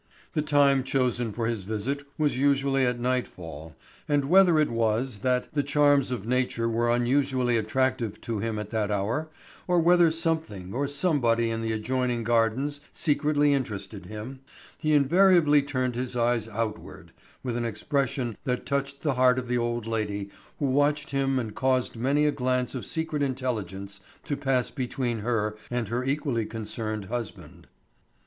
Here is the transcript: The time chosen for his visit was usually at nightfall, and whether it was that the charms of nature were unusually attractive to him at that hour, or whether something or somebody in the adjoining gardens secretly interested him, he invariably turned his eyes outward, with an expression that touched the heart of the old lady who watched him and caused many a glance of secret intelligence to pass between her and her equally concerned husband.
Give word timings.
The 0.33 0.41
time 0.41 0.83
chosen 0.83 1.31
for 1.31 1.45
his 1.45 1.63
visit 1.65 2.01
was 2.17 2.35
usually 2.35 2.87
at 2.87 2.99
nightfall, 2.99 3.75
and 4.09 4.25
whether 4.25 4.57
it 4.57 4.71
was 4.71 5.19
that 5.19 5.53
the 5.53 5.61
charms 5.61 6.09
of 6.09 6.25
nature 6.25 6.67
were 6.67 6.89
unusually 6.89 7.55
attractive 7.55 8.19
to 8.21 8.39
him 8.39 8.57
at 8.57 8.71
that 8.71 8.89
hour, 8.89 9.29
or 9.67 9.79
whether 9.79 10.09
something 10.09 10.73
or 10.73 10.87
somebody 10.87 11.51
in 11.51 11.61
the 11.61 11.71
adjoining 11.71 12.23
gardens 12.23 12.81
secretly 12.91 13.53
interested 13.53 14.07
him, 14.07 14.39
he 14.79 14.93
invariably 14.95 15.61
turned 15.61 15.93
his 15.93 16.15
eyes 16.17 16.47
outward, 16.47 17.11
with 17.43 17.55
an 17.55 17.63
expression 17.65 18.35
that 18.43 18.65
touched 18.65 19.03
the 19.03 19.13
heart 19.13 19.37
of 19.37 19.47
the 19.47 19.59
old 19.59 19.85
lady 19.85 20.31
who 20.57 20.65
watched 20.65 21.11
him 21.11 21.37
and 21.37 21.53
caused 21.53 21.95
many 21.95 22.25
a 22.25 22.31
glance 22.31 22.73
of 22.73 22.87
secret 22.87 23.21
intelligence 23.21 23.99
to 24.23 24.35
pass 24.35 24.71
between 24.71 25.19
her 25.19 25.55
and 25.69 25.89
her 25.89 26.03
equally 26.03 26.47
concerned 26.47 27.05
husband. 27.05 27.67